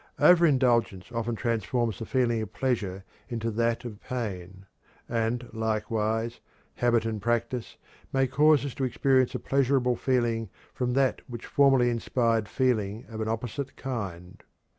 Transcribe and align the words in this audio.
Over 0.17 0.47
indulgence 0.47 1.11
often 1.11 1.35
transforms 1.35 1.99
the 1.99 2.07
feeling 2.07 2.41
of 2.41 2.51
pleasure 2.53 3.03
into 3.29 3.51
that 3.51 3.85
of 3.85 4.01
pain; 4.01 4.65
and, 5.07 5.47
likewise, 5.53 6.39
habit 6.73 7.05
and 7.05 7.21
practice 7.21 7.77
may 8.11 8.25
cause 8.25 8.65
us 8.65 8.73
to 8.73 8.83
experience 8.83 9.35
a 9.35 9.39
pleasurable 9.39 9.95
feeling 9.95 10.49
from 10.73 10.93
that 10.93 11.21
which 11.29 11.45
formerly 11.45 11.91
inspired 11.91 12.49
feeling 12.49 13.05
of 13.09 13.21
an 13.21 13.27
opposite 13.27 13.75
kind. 13.75 14.43